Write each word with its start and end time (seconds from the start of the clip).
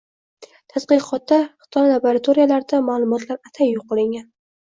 Tadqiqotda 0.75 1.37
Xitoy 1.65 1.89
laboratoriyalarida 1.91 2.81
«ma’lumotlar 2.89 3.53
atay 3.53 3.71
yo‘q 3.75 3.87
qilingan 3.95 4.27